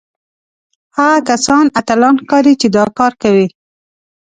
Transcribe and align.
هغه 0.97 1.19
کسان 1.29 1.65
اتلان 1.79 2.15
ښکارېږي 2.23 2.59
چې 2.61 2.67
دا 2.75 2.85
کار 2.97 3.13
کوي 3.21 3.47